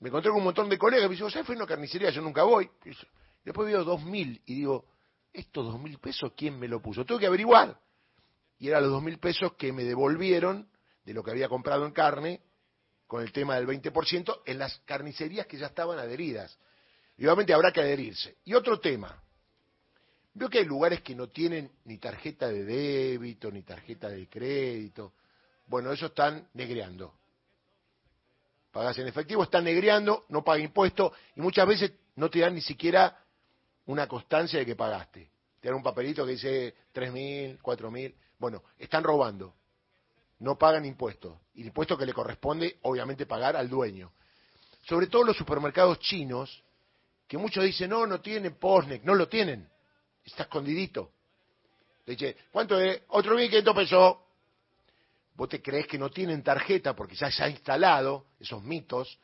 Me 0.00 0.08
encontré 0.08 0.30
con 0.30 0.38
un 0.38 0.44
montón 0.44 0.68
de 0.68 0.78
colegas 0.78 1.06
y 1.06 1.08
me 1.08 1.14
dicen, 1.14 1.30
¿sabes? 1.30 1.46
Fue 1.46 1.56
una 1.56 1.66
carnicería, 1.66 2.10
yo 2.10 2.22
nunca 2.22 2.42
voy. 2.42 2.68
Después 3.44 3.66
veo 3.66 3.84
2 3.84 4.04
mil 4.04 4.40
y 4.46 4.54
digo, 4.56 4.86
¿estos 5.32 5.66
2 5.66 5.80
mil 5.80 5.98
pesos 5.98 6.32
quién 6.36 6.58
me 6.58 6.68
lo 6.68 6.80
puso? 6.80 7.04
Tengo 7.04 7.20
que 7.20 7.26
averiguar. 7.26 7.78
Y 8.58 8.68
eran 8.68 8.82
los 8.82 8.92
2 8.92 9.02
mil 9.02 9.18
pesos 9.18 9.54
que 9.54 9.72
me 9.72 9.84
devolvieron 9.84 10.68
de 11.04 11.14
lo 11.14 11.22
que 11.22 11.30
había 11.30 11.48
comprado 11.48 11.86
en 11.86 11.92
carne 11.92 12.40
con 13.06 13.22
el 13.22 13.32
tema 13.32 13.56
del 13.56 13.66
20% 13.66 14.42
en 14.46 14.58
las 14.58 14.78
carnicerías 14.80 15.46
que 15.46 15.58
ya 15.58 15.66
estaban 15.66 15.98
adheridas. 15.98 16.58
Y 17.16 17.24
obviamente 17.26 17.52
habrá 17.52 17.72
que 17.72 17.80
adherirse. 17.80 18.38
Y 18.44 18.54
otro 18.54 18.80
tema, 18.80 19.22
Veo 20.32 20.48
que 20.48 20.58
hay 20.58 20.64
lugares 20.64 21.02
que 21.02 21.14
no 21.14 21.28
tienen 21.28 21.70
ni 21.84 21.98
tarjeta 21.98 22.48
de 22.48 22.64
débito, 22.64 23.50
ni 23.50 23.62
tarjeta 23.62 24.08
de 24.08 24.28
crédito. 24.28 25.14
Bueno, 25.66 25.92
eso 25.92 26.06
están 26.06 26.48
negreando. 26.54 27.19
Pagas 28.70 28.98
en 28.98 29.08
efectivo, 29.08 29.42
están 29.42 29.64
negreando, 29.64 30.24
no 30.28 30.44
pagan 30.44 30.62
impuestos 30.62 31.12
y 31.34 31.40
muchas 31.40 31.66
veces 31.66 31.92
no 32.16 32.30
te 32.30 32.40
dan 32.40 32.54
ni 32.54 32.60
siquiera 32.60 33.18
una 33.86 34.06
constancia 34.06 34.58
de 34.58 34.66
que 34.66 34.76
pagaste. 34.76 35.30
Te 35.60 35.68
dan 35.68 35.76
un 35.76 35.82
papelito 35.82 36.24
que 36.24 36.32
dice 36.32 36.74
tres 36.92 37.12
mil, 37.12 37.58
cuatro 37.60 37.90
mil. 37.90 38.14
Bueno, 38.38 38.62
están 38.78 39.02
robando. 39.02 39.54
No 40.38 40.56
pagan 40.56 40.84
impuestos. 40.84 41.36
Y 41.54 41.62
el 41.62 41.66
impuesto 41.68 41.98
que 41.98 42.06
le 42.06 42.12
corresponde, 42.12 42.78
obviamente, 42.82 43.26
pagar 43.26 43.56
al 43.56 43.68
dueño. 43.68 44.12
Sobre 44.88 45.08
todo 45.08 45.24
los 45.24 45.36
supermercados 45.36 45.98
chinos, 45.98 46.62
que 47.28 47.36
muchos 47.36 47.64
dicen, 47.64 47.90
no, 47.90 48.06
no 48.06 48.20
tienen 48.20 48.54
POSNEC, 48.54 49.04
no 49.04 49.14
lo 49.14 49.28
tienen 49.28 49.68
está 50.24 50.44
escondidito. 50.44 51.12
Le 52.06 52.14
dice, 52.14 52.36
¿cuánto 52.50 52.78
es? 52.80 53.02
Otro 53.08 53.38
1.500 53.38 53.74
pesos. 53.74 54.16
Vos 55.40 55.48
te 55.48 55.62
crees 55.62 55.86
que 55.86 55.96
no 55.96 56.10
tienen 56.10 56.42
tarjeta 56.42 56.94
porque 56.94 57.16
ya 57.16 57.30
se 57.30 57.42
ha 57.42 57.48
instalado 57.48 58.26
esos 58.38 58.62
mitos 58.62 59.18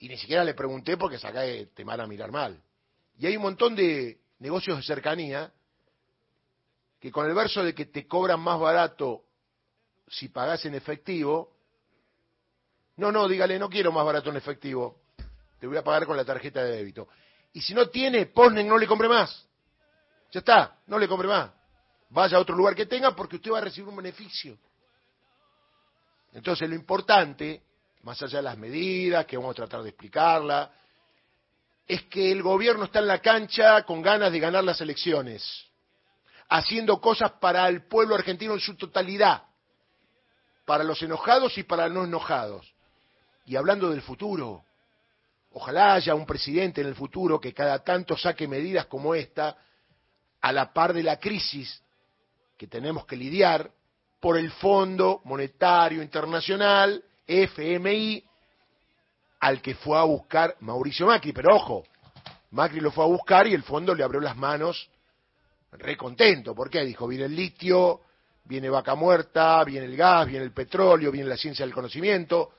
Y 0.00 0.08
ni 0.08 0.16
siquiera 0.16 0.42
le 0.42 0.52
pregunté 0.52 0.96
porque 0.96 1.14
acá 1.14 1.42
te 1.72 1.84
van 1.84 2.00
a 2.00 2.08
mirar 2.08 2.32
mal. 2.32 2.60
Y 3.16 3.26
hay 3.26 3.36
un 3.36 3.44
montón 3.44 3.76
de 3.76 4.18
negocios 4.40 4.76
de 4.76 4.82
cercanía 4.82 5.52
que 6.98 7.12
con 7.12 7.24
el 7.24 7.36
verso 7.36 7.62
de 7.62 7.72
que 7.72 7.86
te 7.86 8.08
cobran 8.08 8.40
más 8.40 8.58
barato 8.58 9.22
si 10.08 10.28
pagás 10.30 10.64
en 10.64 10.74
efectivo, 10.74 11.54
no, 12.96 13.12
no, 13.12 13.28
dígale, 13.28 13.60
no 13.60 13.68
quiero 13.70 13.92
más 13.92 14.04
barato 14.04 14.30
en 14.30 14.38
efectivo, 14.38 15.02
te 15.60 15.68
voy 15.68 15.76
a 15.76 15.84
pagar 15.84 16.04
con 16.04 16.16
la 16.16 16.24
tarjeta 16.24 16.64
de 16.64 16.78
débito. 16.78 17.06
Y 17.52 17.60
si 17.60 17.74
no 17.74 17.90
tiene, 17.90 18.26
ponen, 18.26 18.66
no 18.66 18.76
le 18.76 18.88
compre 18.88 19.08
más. 19.08 19.46
Ya 20.32 20.40
está, 20.40 20.78
no 20.88 20.98
le 20.98 21.06
compre 21.06 21.28
más. 21.28 21.52
Vaya 22.14 22.36
a 22.36 22.40
otro 22.40 22.54
lugar 22.54 22.76
que 22.76 22.86
tenga 22.86 23.10
porque 23.10 23.36
usted 23.36 23.50
va 23.50 23.58
a 23.58 23.62
recibir 23.62 23.88
un 23.88 23.96
beneficio. 23.96 24.56
Entonces 26.32 26.68
lo 26.68 26.76
importante, 26.76 27.60
más 28.02 28.22
allá 28.22 28.38
de 28.38 28.44
las 28.44 28.56
medidas, 28.56 29.26
que 29.26 29.36
vamos 29.36 29.50
a 29.50 29.56
tratar 29.56 29.82
de 29.82 29.88
explicarla, 29.88 30.70
es 31.88 32.02
que 32.04 32.30
el 32.30 32.40
gobierno 32.40 32.84
está 32.84 33.00
en 33.00 33.08
la 33.08 33.18
cancha 33.18 33.82
con 33.82 34.00
ganas 34.00 34.30
de 34.30 34.38
ganar 34.38 34.62
las 34.62 34.80
elecciones, 34.80 35.66
haciendo 36.50 37.00
cosas 37.00 37.32
para 37.32 37.66
el 37.66 37.88
pueblo 37.88 38.14
argentino 38.14 38.54
en 38.54 38.60
su 38.60 38.76
totalidad, 38.76 39.42
para 40.64 40.84
los 40.84 41.02
enojados 41.02 41.58
y 41.58 41.64
para 41.64 41.88
los 41.88 41.94
no 41.96 42.04
enojados. 42.04 42.72
Y 43.44 43.56
hablando 43.56 43.90
del 43.90 44.02
futuro, 44.02 44.64
ojalá 45.50 45.94
haya 45.94 46.14
un 46.14 46.26
presidente 46.26 46.80
en 46.80 46.86
el 46.86 46.94
futuro 46.94 47.40
que 47.40 47.52
cada 47.52 47.82
tanto 47.82 48.16
saque 48.16 48.46
medidas 48.46 48.86
como 48.86 49.16
esta, 49.16 49.56
a 50.40 50.52
la 50.52 50.72
par 50.72 50.92
de 50.92 51.02
la 51.02 51.18
crisis 51.18 51.80
que 52.64 52.68
tenemos 52.68 53.04
que 53.04 53.14
lidiar 53.14 53.70
por 54.20 54.38
el 54.38 54.50
Fondo 54.52 55.20
Monetario 55.24 56.02
Internacional, 56.02 57.04
FMI, 57.26 58.24
al 59.40 59.60
que 59.60 59.74
fue 59.74 59.98
a 59.98 60.04
buscar 60.04 60.56
Mauricio 60.60 61.06
Macri. 61.06 61.34
Pero 61.34 61.54
ojo, 61.54 61.84
Macri 62.52 62.80
lo 62.80 62.90
fue 62.90 63.04
a 63.04 63.08
buscar 63.08 63.46
y 63.46 63.52
el 63.52 63.64
fondo 63.64 63.94
le 63.94 64.02
abrió 64.02 64.18
las 64.18 64.34
manos 64.38 64.88
recontento. 65.72 66.54
¿Por 66.54 66.70
qué? 66.70 66.86
Dijo, 66.86 67.06
viene 67.06 67.26
el 67.26 67.36
litio, 67.36 68.00
viene 68.44 68.70
vaca 68.70 68.94
muerta, 68.94 69.62
viene 69.62 69.84
el 69.84 69.96
gas, 69.96 70.26
viene 70.26 70.46
el 70.46 70.52
petróleo, 70.52 71.12
viene 71.12 71.28
la 71.28 71.36
ciencia 71.36 71.66
del 71.66 71.74
conocimiento, 71.74 72.52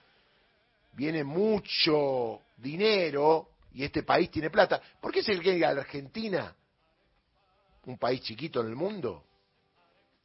viene 0.91 1.23
mucho 1.23 2.41
dinero 2.57 3.49
y 3.73 3.83
este 3.83 4.03
país 4.03 4.29
tiene 4.29 4.51
plata. 4.51 4.79
¿Por 5.01 5.11
qué 5.11 5.21
es 5.21 5.29
el 5.29 5.41
que 5.41 5.65
a 5.65 5.73
la 5.73 5.81
Argentina, 5.81 6.55
un 7.87 7.97
país 7.97 8.21
chiquito 8.21 8.61
en 8.61 8.67
el 8.67 8.75
mundo, 8.75 9.23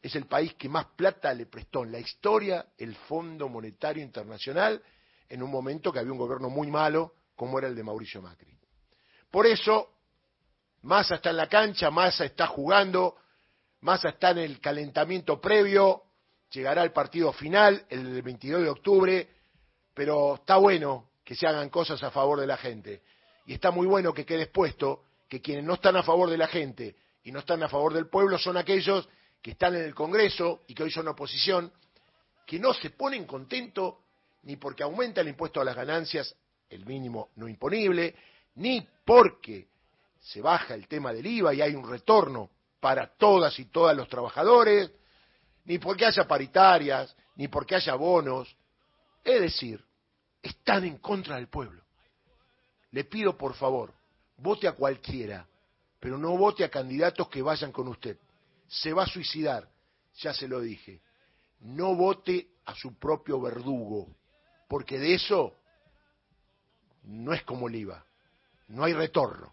es 0.02 0.14
el 0.14 0.26
país 0.26 0.54
que 0.54 0.68
más 0.68 0.86
plata 0.96 1.32
le 1.34 1.46
prestó 1.46 1.84
en 1.84 1.92
la 1.92 1.98
historia 1.98 2.66
el 2.78 2.94
Fondo 2.94 3.48
Monetario 3.48 4.02
Internacional 4.02 4.82
en 5.28 5.42
un 5.42 5.50
momento 5.50 5.92
que 5.92 5.98
había 5.98 6.12
un 6.12 6.18
gobierno 6.18 6.48
muy 6.48 6.70
malo 6.70 7.14
como 7.36 7.58
era 7.58 7.68
el 7.68 7.74
de 7.74 7.82
Mauricio 7.82 8.20
Macri. 8.22 8.56
Por 9.30 9.46
eso, 9.46 9.90
Massa 10.82 11.16
está 11.16 11.30
en 11.30 11.36
la 11.36 11.48
cancha, 11.48 11.90
Massa 11.90 12.24
está 12.24 12.46
jugando, 12.46 13.16
Massa 13.80 14.10
está 14.10 14.30
en 14.30 14.38
el 14.38 14.60
calentamiento 14.60 15.40
previo, 15.40 16.02
llegará 16.50 16.82
el 16.82 16.92
partido 16.92 17.32
final 17.32 17.84
el 17.88 18.22
22 18.22 18.62
de 18.62 18.68
octubre, 18.68 19.28
pero 19.94 20.36
está 20.36 20.56
bueno 20.56 21.10
que 21.24 21.34
se 21.34 21.46
hagan 21.46 21.68
cosas 21.68 22.02
a 22.02 22.10
favor 22.10 22.40
de 22.40 22.46
la 22.46 22.56
gente. 22.56 23.02
Y 23.46 23.54
está 23.54 23.70
muy 23.70 23.86
bueno 23.86 24.12
que 24.12 24.26
quede 24.26 24.42
expuesto 24.42 25.04
que 25.28 25.40
quienes 25.40 25.64
no 25.64 25.74
están 25.74 25.96
a 25.96 26.02
favor 26.02 26.28
de 26.28 26.38
la 26.38 26.48
gente 26.48 26.96
y 27.22 27.30
no 27.30 27.40
están 27.40 27.62
a 27.62 27.68
favor 27.68 27.94
del 27.94 28.08
pueblo 28.08 28.38
son 28.38 28.56
aquellos 28.56 29.08
que 29.42 29.52
están 29.52 29.74
en 29.74 29.82
el 29.82 29.94
Congreso 29.94 30.62
y 30.66 30.74
que 30.74 30.82
hoy 30.82 30.90
son 30.90 31.08
oposición, 31.08 31.72
que 32.46 32.58
no 32.58 32.74
se 32.74 32.90
ponen 32.90 33.24
contentos 33.26 33.94
ni 34.42 34.56
porque 34.56 34.82
aumenta 34.82 35.20
el 35.20 35.28
impuesto 35.28 35.60
a 35.60 35.64
las 35.64 35.76
ganancias, 35.76 36.34
el 36.68 36.86
mínimo 36.86 37.30
no 37.36 37.48
imponible, 37.48 38.14
ni 38.56 38.86
porque 39.04 39.68
se 40.20 40.40
baja 40.40 40.74
el 40.74 40.86
tema 40.86 41.12
del 41.12 41.26
IVA 41.26 41.54
y 41.54 41.62
hay 41.62 41.74
un 41.74 41.88
retorno 41.88 42.50
para 42.80 43.06
todas 43.06 43.58
y 43.58 43.66
todos 43.66 43.96
los 43.96 44.08
trabajadores, 44.08 44.90
ni 45.64 45.78
porque 45.78 46.06
haya 46.06 46.26
paritarias, 46.26 47.14
ni 47.36 47.48
porque 47.48 47.76
haya 47.76 47.94
bonos. 47.94 48.54
Es 49.22 49.40
decir, 49.40 49.84
están 50.42 50.84
en 50.84 50.98
contra 50.98 51.36
del 51.36 51.48
pueblo. 51.48 51.82
Le 52.92 53.04
pido 53.04 53.36
por 53.36 53.54
favor, 53.54 53.92
vote 54.38 54.66
a 54.66 54.72
cualquiera, 54.72 55.46
pero 56.00 56.18
no 56.18 56.36
vote 56.36 56.64
a 56.64 56.70
candidatos 56.70 57.28
que 57.28 57.42
vayan 57.42 57.72
con 57.72 57.88
usted. 57.88 58.18
Se 58.70 58.92
va 58.92 59.02
a 59.02 59.06
suicidar, 59.06 59.68
ya 60.14 60.32
se 60.32 60.46
lo 60.46 60.60
dije. 60.60 61.02
No 61.58 61.94
vote 61.94 62.52
a 62.64 62.74
su 62.74 62.98
propio 62.98 63.40
verdugo, 63.40 64.16
porque 64.68 64.98
de 64.98 65.14
eso 65.14 65.56
no 67.02 67.34
es 67.34 67.42
como 67.42 67.68
el 67.68 67.74
IVA, 67.74 68.06
no 68.68 68.84
hay 68.84 68.92
retorno. 68.92 69.52